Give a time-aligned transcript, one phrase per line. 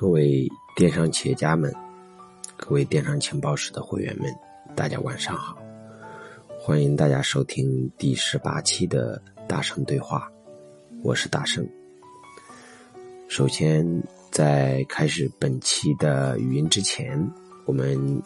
[0.00, 1.74] 各位电商企业家们，
[2.56, 4.32] 各位电商情报室的会员们，
[4.76, 5.58] 大家晚上好！
[6.56, 10.30] 欢迎大家收听第十八期的大圣对话，
[11.02, 11.68] 我是大圣。
[13.26, 13.84] 首先，
[14.30, 17.20] 在开始本期的语音之前，
[17.66, 18.22] 我们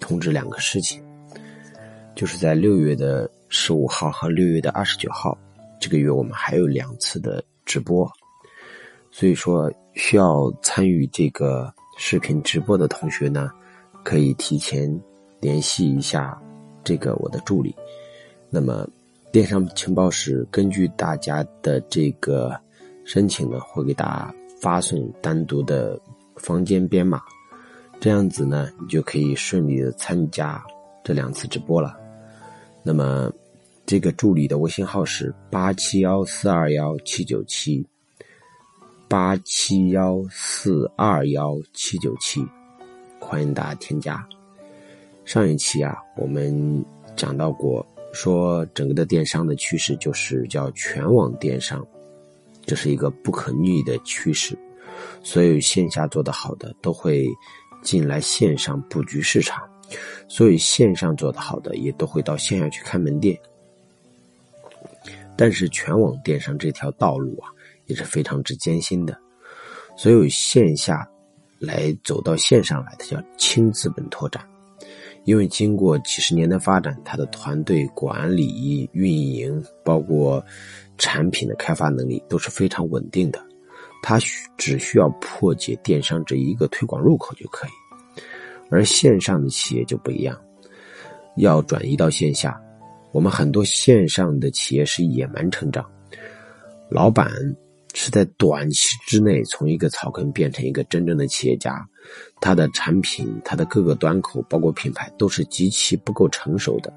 [0.00, 1.00] 通知两个事情，
[2.16, 5.38] 就是在六月的十五号和六月的二十九号，
[5.78, 8.10] 这个月我们还有两次的直播。
[9.18, 13.50] 所以说，需要参与这个视频直播的同学呢，
[14.04, 14.86] 可以提前
[15.40, 16.38] 联系一下
[16.84, 17.74] 这个我的助理。
[18.50, 18.86] 那么，
[19.32, 22.54] 电商情报室根据大家的这个
[23.06, 25.98] 申请呢，会给大家发送单独的
[26.34, 27.18] 房间编码，
[27.98, 30.62] 这样子呢，你就可以顺利的参加
[31.02, 31.96] 这两次直播了。
[32.82, 33.32] 那么，
[33.86, 37.82] 这个助理的微信号是八七幺四二幺七九七。
[39.08, 42.44] 八七幺四二幺七九七，
[43.20, 44.26] 欢迎大家添加。
[45.24, 51.86] 上一期啊，我们讲到过，说整个的电商的趋势就是叫全网电商，
[52.64, 54.58] 这是一个不可逆的趋势。
[55.22, 57.28] 所有线下做得好的都会
[57.82, 59.62] 进来线上布局市场，
[60.26, 63.38] 所以线上做得好的也都会到线下去开门店。
[65.36, 67.52] 但是全网电商这条道路啊。
[67.86, 69.16] 也是非常之艰辛的，
[69.96, 71.08] 所有线下
[71.58, 74.46] 来走到线上来的叫轻资本拓展，
[75.24, 80.44] 因为经过几十年的发展，他的团队管理、运营，包括
[80.98, 83.40] 产品的开发能力都是非常稳定的，
[84.02, 87.70] 他需只需要破解电商这一个推广入口就可以，
[88.70, 90.38] 而线上的企业就不一样，
[91.36, 92.60] 要转移到线下，
[93.12, 95.88] 我们很多线上的企业是野蛮成长，
[96.90, 97.30] 老板。
[97.98, 101.82] 是在短期之内从一个草根变成一个真正的企业家，
[102.42, 106.92] 他的产品、他的各个端口，包括品牌，都是极其不够成熟的，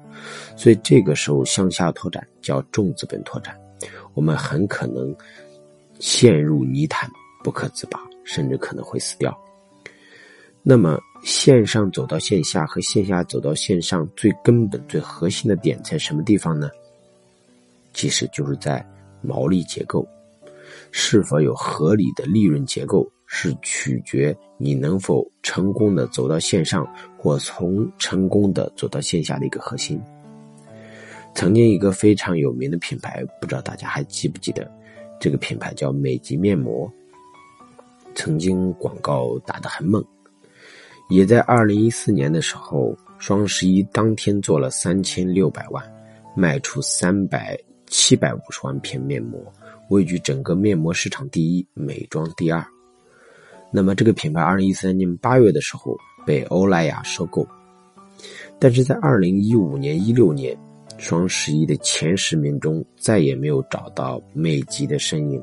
[0.58, 3.58] 所以这个时候向下拓展叫重资本拓展，
[4.12, 5.16] 我们很可能
[6.00, 7.10] 陷入泥潭
[7.42, 9.34] 不可自拔，甚至可能会死掉。
[10.62, 16.68] 那么线上走到线下和线下走到线上最根本、最核心的点在什么地方呢？
[17.94, 18.86] 其实就是在
[19.22, 20.06] 毛利结构。
[20.92, 26.86] 是否有合理的利润结构，是取决你能否成功的走到线上，
[27.16, 30.00] 或从成功的走到线下的一个核心。
[31.34, 34.68] 曾经一个非常有名的品牌，不知道大家还记不记得？
[35.20, 36.90] 这个品牌叫美极面膜，
[38.14, 40.04] 曾经广告打得很猛，
[41.08, 45.84] 也在二零一四年的时候，双十一当天做了三千六百万，
[46.34, 49.40] 卖出三百七百五十万片面膜。
[49.90, 52.64] 位居整个面膜市场第一，美妆第二。
[53.72, 57.46] 那么这个品牌，二零一三年八月的时候被欧莱雅收购，
[58.58, 60.56] 但是在二零一五年、一六年
[60.96, 65.42] 双十一的前十名中，再也没有找到美极的身影。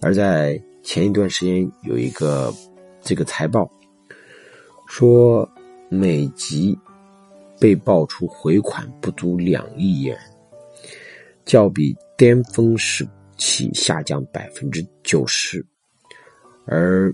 [0.00, 2.54] 而在前一段时间，有一个
[3.00, 3.68] 这个财报
[4.86, 5.48] 说，
[5.88, 6.78] 美极
[7.58, 10.16] 被爆出回款不足两亿元，
[11.44, 13.04] 较比巅峰时。
[13.40, 15.64] 起下降百分之九十，
[16.66, 17.10] 而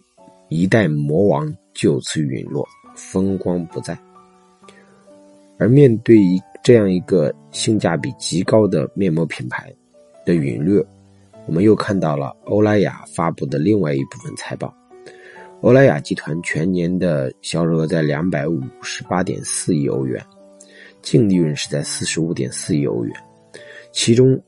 [0.48, 2.66] 一代魔王就此陨落，
[2.96, 3.96] 风光不再。
[5.56, 9.72] 而面对一这样一个性价比极高的面膜品牌
[10.24, 10.84] 的陨落，
[11.46, 14.74] 我们又看到了欧莱雅发布的另外一部分财报。
[15.60, 20.20] 欧莱雅集团全年的销售额在两百五十八点四亿欧元，
[21.02, 23.14] 净利润是在四十五点四亿欧元，
[23.92, 24.42] 其中。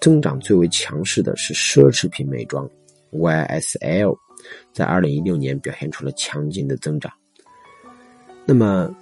[0.00, 2.68] 增长最为强势的是奢侈品美妆
[3.12, 4.16] ，YSL，
[4.72, 7.12] 在二零一六年表现出了强劲的增长。
[8.44, 8.94] 那么，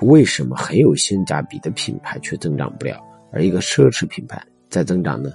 [0.00, 3.02] 为什么很有性价比的品牌却增长不了，
[3.32, 5.32] 而一个奢侈品牌在增长呢？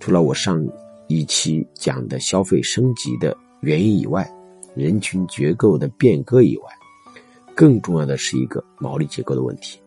[0.00, 0.64] 除了我上
[1.08, 4.26] 一期讲的消费升级的原因以外，
[4.74, 6.64] 人群结构的变革以外，
[7.54, 9.78] 更重要的是一个毛利结构的问题。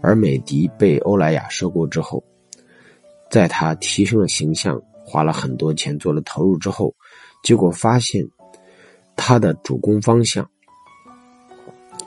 [0.00, 2.22] 而美的被欧莱雅收购之后。
[3.30, 6.94] 在他提升了形象，花了很多钱做了投入之后，
[7.42, 8.26] 结果发现
[9.16, 10.48] 他的主攻方向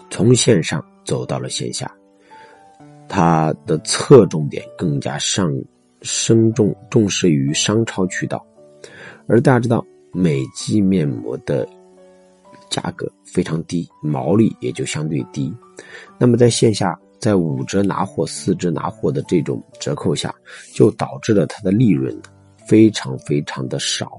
[0.09, 1.91] 从线上走到了线下，
[3.07, 5.51] 他的侧重点更加上
[6.01, 8.45] 深重重视于商超渠道，
[9.27, 11.67] 而大家知道美肌面膜的
[12.69, 15.53] 价格非常低，毛利也就相对低，
[16.17, 16.97] 那么在线下。
[17.21, 20.33] 在五折拿货、四折拿货的这种折扣下，
[20.73, 22.19] 就导致了它的利润
[22.67, 24.11] 非常非常的少。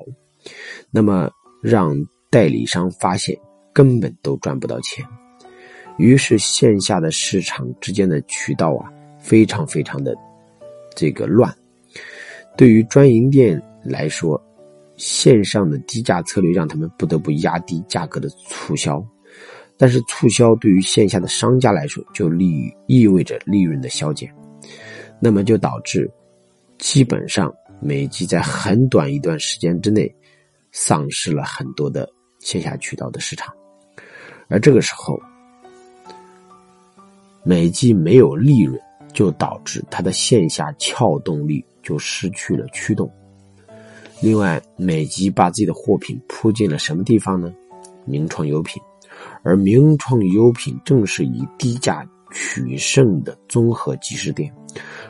[0.88, 1.28] 那么
[1.60, 1.94] 让
[2.30, 3.36] 代理商发现，
[3.72, 5.04] 根本都赚不到钱。
[5.98, 8.88] 于是线下的市场之间的渠道啊，
[9.18, 10.14] 非常非常的
[10.94, 11.52] 这个乱。
[12.56, 14.40] 对于专营店来说，
[14.96, 19.04] 线上的低价策略让他们不得不压低价格的促销。
[19.76, 24.32] 但是促销对于线下的商家来说，就利于意味着利润的削减。
[25.20, 26.10] 那么就导致，
[26.78, 30.12] 基本上美极在很短一段时间之内，
[30.70, 32.08] 丧失了很多的
[32.38, 33.52] 线下渠道的市场。
[34.48, 35.20] 而这个时候，
[37.44, 38.80] 美极没有利润，
[39.12, 43.10] 就导致它的线下撬动力就失去了驱动。
[44.20, 47.52] 另外，美极把自己的货品铺进了什么地方呢？
[48.04, 48.82] 名创优品，
[49.42, 54.52] 而名创优品正是以低价取胜的综合集市店，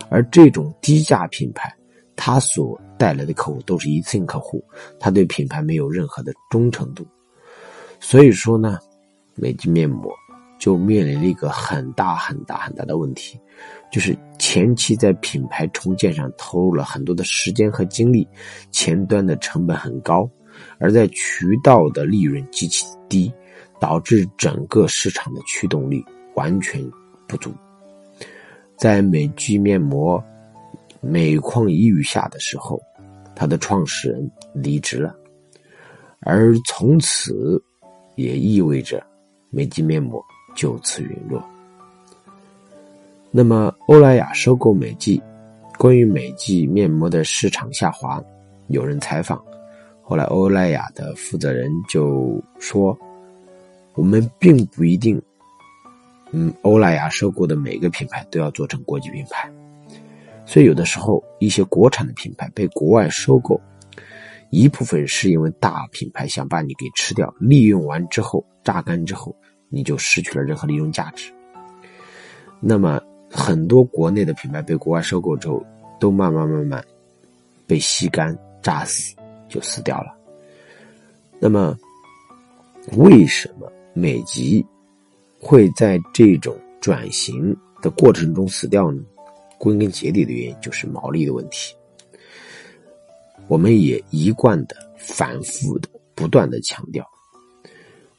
[0.09, 1.75] 而这种低价品牌，
[2.17, 4.65] 它所带来的客户都是一次性客户，
[4.99, 7.07] 他对品牌没有任何的忠诚度，
[8.01, 8.79] 所以说呢，
[9.35, 10.13] 美即面膜。
[10.59, 13.37] 就面临了一个很大很大很大的问题，
[13.91, 18.25] 就是前期在品牌重建上投入了很多的时间和精力，
[18.71, 20.31] 前端的成本很高，
[20.79, 23.35] 而在渠道的利润极其低，
[23.83, 26.05] 导致整个市场的驱动力
[26.37, 26.81] 完全
[27.27, 27.53] 不足。
[28.77, 30.23] 在美肌面膜
[31.01, 32.81] 每况愈下的时候，
[33.35, 35.13] 它的创始人离职了，
[36.21, 37.61] 而从此
[38.15, 39.05] 也意味着
[39.51, 40.25] 美肌面膜。
[40.55, 41.43] 就此陨落。
[43.31, 45.19] 那么，欧莱雅收购美纪，
[45.79, 48.23] 关于美纪面膜的市场下滑，
[48.69, 49.43] 有人采访。
[50.03, 52.95] 后来，欧莱雅的负责人就说
[53.95, 55.21] ：“我们并不一定，
[56.31, 59.51] 嗯，欧莱雅收购的每个品牌都要做成国际品牌。
[60.45, 63.61] 所以，有的时候一些国产的品牌被国外收购，
[64.51, 69.35] 一部分是因为大品牌想把你给吃掉，利用完之后榨干之后。”
[69.75, 71.33] 你就失去了任何利用价值。
[72.61, 73.01] 那么，
[73.31, 75.65] 很多国内的品牌被国外收购之后，
[75.99, 76.85] 都慢慢慢慢
[77.67, 79.17] 被吸干、炸死，
[79.49, 80.15] 就死掉了。
[81.41, 81.75] 那么，
[82.99, 84.65] 为什么美极
[85.39, 89.03] 会在这种转型的过程中死掉呢？
[89.59, 91.75] 归根结底的原因就是毛利的问题。
[93.49, 97.07] 我们也一贯的、反复的、不断的强调。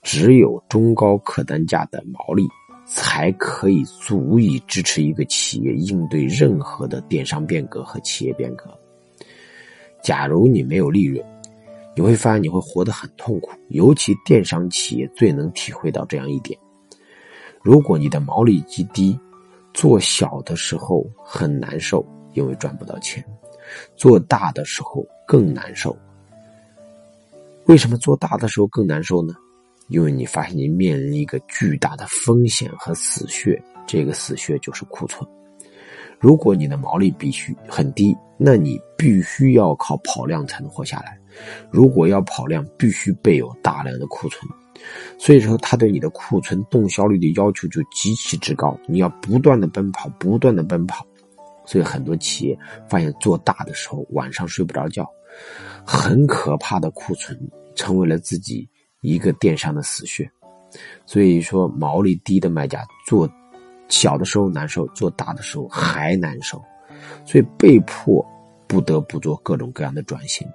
[0.01, 2.45] 只有中高客单价的毛利，
[2.85, 8.65] 才可以足以支持一个企业应对任何的电商变革和企业变革。
[10.01, 11.25] 假如你没有利润，
[11.95, 16.57] 你会发现你会活得很痛苦，尤其电商企业最能体会到这样一点。
[17.61, 19.17] 如果你的毛利极低，
[19.73, 23.23] 做小的时候很难受，因为赚不到钱；
[23.95, 25.97] 做大的时候更难受。
[27.65, 29.35] 为什么做大的时候更难受呢？
[29.87, 35.29] 因为你发现你面临一个巨大的风险和死穴，这个死穴就是库存。
[36.23, 41.19] 如果你的毛利必须很低，那你必须要靠跑量才能活下来。
[41.69, 44.49] 如果要跑量，必须备有大量的库存。
[45.19, 51.05] 所以说，他对你的库存动销率的要求就极其之高，你要不断的奔跑，不断的奔跑。
[51.65, 55.05] 所以很多企业发现做大的时候晚上睡不着觉，
[55.85, 57.37] 很可怕的库存
[57.75, 58.65] 成为了自己。
[59.01, 60.31] 一个电商的死穴，
[61.05, 63.29] 所以说毛利低的卖家做
[63.93, 66.59] 小的时候难受，做大的时候还难受，
[67.25, 68.25] 所以被迫
[68.65, 70.47] 不得不做各种各样的转型。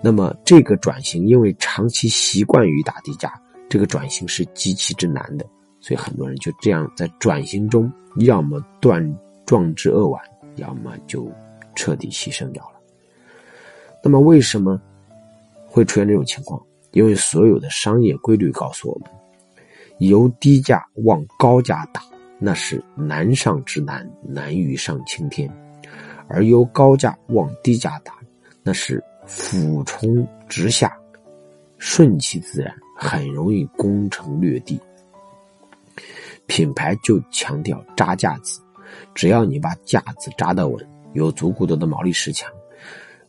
[0.00, 3.30] 那么这个转型，因为长期习惯于打低价，
[3.68, 5.44] 这个转型是极其之难的，
[5.78, 8.98] 所以很多人就这样在转型中，要么断
[9.44, 10.22] 壮志扼腕，
[10.56, 11.30] 要么就
[11.74, 12.80] 彻底牺牲掉了。
[14.02, 14.80] 那么为什么
[15.66, 16.58] 会出现这种情况？
[16.92, 19.10] 因为所有的商业规律告诉我们，
[19.98, 22.02] 由低价往高价打，
[22.44, 25.48] 那是难上之难，难于上青天；
[26.26, 28.14] 而由高价往低价打，
[28.64, 30.92] 那是俯冲直下，
[31.78, 34.76] 顺其自然，很容易攻城略地。
[36.46, 38.60] 品牌就强调扎架子，
[39.14, 42.50] 只要你把架子扎得稳，有足够多的毛利市场，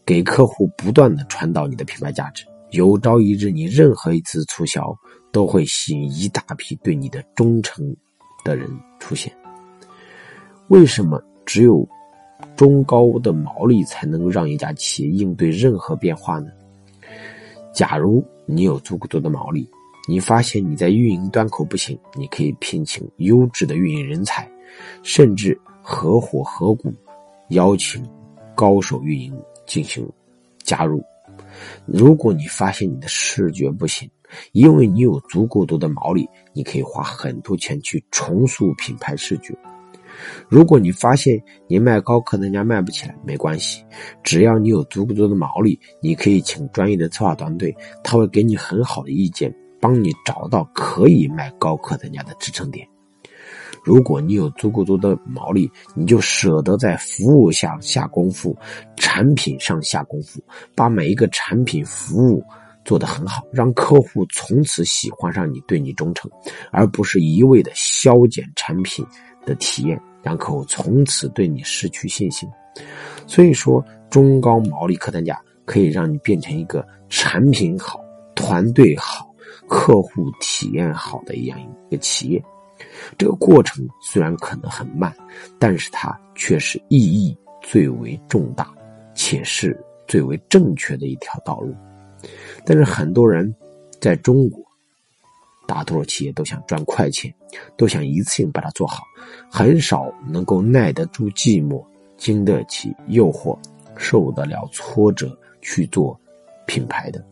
[0.04, 2.46] 给客户不断的传导你的品牌价值。
[2.72, 4.92] 有朝一日，你任何一次促销
[5.32, 7.96] 都会吸引一大批对你的忠诚
[8.44, 8.70] 的人
[9.00, 9.32] 出现。
[10.68, 11.88] 为什么只有
[12.56, 16.52] 中高的毛利才能够让一家企业应对任何变化呢？
[17.74, 19.68] 假如你有足够多的毛利，
[20.08, 24.50] 你发现你在运营端口不行，你可以聘请优质的运营人才，
[25.02, 26.94] 甚至合伙合股，
[27.50, 28.08] 邀请
[28.56, 29.34] 高手运营
[29.66, 30.08] 进行
[30.64, 31.04] 加入。
[31.86, 34.10] 如果你发现你的视觉不行，
[34.52, 39.54] 因为你有足够多的毛利，你可以花很多钱去重塑品牌视觉。
[40.48, 43.84] 如果你发现你卖高客单价卖不起来，没关系，
[44.22, 52.88] 只要你有足够多的毛利，你可以请专业的策划团队，他会给你很好的意见，帮你找到可以卖高客单价的支撑点。
[53.84, 58.56] 如果你有足够多的毛利，你就舍得在服务上下功夫，
[58.96, 60.40] 产品上下功夫，
[60.76, 62.42] 把每一个产品服务
[62.86, 66.30] 做得很好，让客户从此喜欢上你，对你忠诚，
[66.72, 69.06] 而不是一味的削减产品
[69.46, 72.50] 的体验，让客户从此对你失去信心。
[73.26, 78.04] 所以说，中高毛利客单价可以让你变成一个产品好、
[78.36, 79.34] 团队好、
[79.68, 82.44] 客户体验好的一样一个企业。
[83.18, 85.16] 这个过程虽然可能很慢，
[85.58, 88.74] 但是它却是意义最为重大，
[89.14, 91.74] 且是最为正确的一条道路。
[92.66, 93.54] 但是很多人
[94.00, 94.64] 在中国，
[95.68, 97.34] 大多数企业都想赚快钱，
[97.78, 99.04] 都想一次性把它做好，
[99.50, 101.84] 很少能够耐得住寂寞，
[102.18, 103.58] 经得起诱惑，
[103.98, 106.20] 受得了挫折去做
[106.66, 107.24] 品牌的。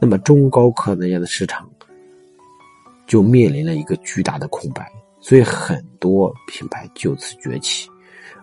[0.00, 1.68] 那么中高客单价的市场。
[3.06, 7.88] 就面临了一个巨大的空白，所以很多品牌就此崛起。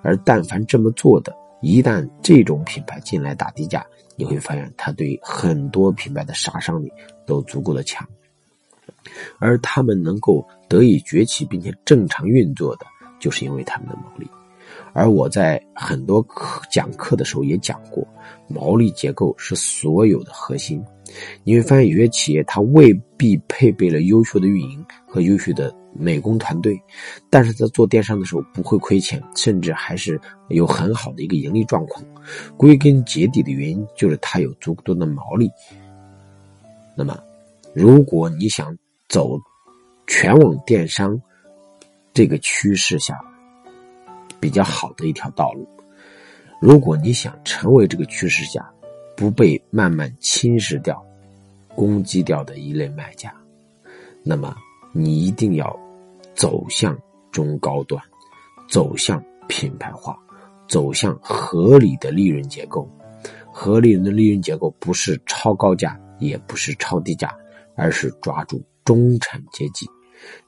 [0.02, 3.86] 而但凡这么做的，一旦这种品牌进来打低价，
[4.18, 6.92] 你会发现它对很多品牌的杀伤力
[7.26, 8.06] 都足够的强。
[9.40, 12.86] 而他们能够得以崛起并且正常运作的，
[13.20, 14.28] 就是因为他们的毛利。
[14.94, 18.06] 而我在很多课讲课的时候也讲过，
[18.48, 20.84] 毛利结构是所有的核心。
[21.44, 26.80] 你会发现，有些企业它未必配备了优秀的运营和优秀的美工团队，
[27.30, 32.04] 但是在做电商的时候不会亏钱，甚至还是有很好的一个盈利状况。
[32.56, 35.50] 归根结底的原因就是它有足够多的毛利。
[36.96, 37.18] 那么，
[37.74, 38.78] 如果你想
[39.10, 39.40] 走
[40.08, 41.22] 全网电商
[42.14, 43.20] 这个趋势下
[44.40, 45.68] 比较好的一条道路，
[46.62, 48.66] 如果你想成为这个趋势下。
[49.20, 51.04] 不被慢慢侵蚀掉、
[51.74, 53.34] 攻击掉的一类卖家，
[54.22, 54.56] 那么
[54.92, 55.76] 你一定要
[56.38, 56.98] 走向
[57.32, 58.02] 中高端，
[58.70, 60.18] 走向品牌化，
[60.70, 62.90] 走向合理的利润结构。
[63.52, 67.36] 合理的利润结构不是超高价，也不是超低价，
[67.76, 69.86] 而是抓住中产阶级。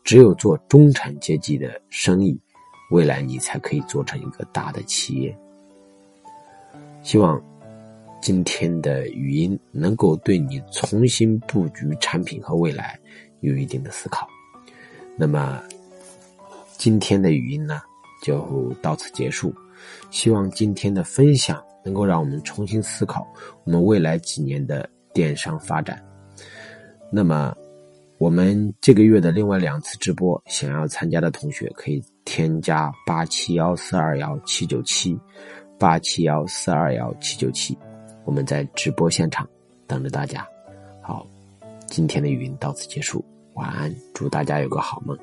[0.03, 2.39] 只有做中产阶级的生意，
[2.91, 5.37] 未来你才可以做成一个大的企业。
[7.01, 7.41] 希望。
[8.21, 12.99] 今天的语音能够对你重新布局产品和未来
[13.39, 14.27] 有一定的思考。
[15.15, 15.63] 那么，
[16.79, 17.81] 今天的语音呢
[18.23, 19.53] 就到此结束。
[20.09, 23.27] 希望今天的分享能够让我们重新思考
[23.65, 26.01] 我们未来几年的电商发展。
[27.11, 27.53] 那么，
[28.17, 35.19] 我们这个月的另外两次直播，想要参加的同学可以添加八七幺四二幺七九七
[35.77, 37.77] 八七幺四二幺七九七。
[38.23, 39.45] 我们在直播现场
[39.85, 40.47] 等着大家。
[41.01, 41.27] 好，
[41.87, 45.17] 今天的语音到此结束，晚安，祝大家有个好梦。